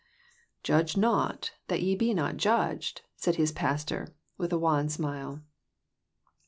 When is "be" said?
1.95-2.11